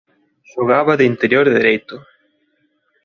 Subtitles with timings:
[0.51, 1.95] Xogaba de interior dereito.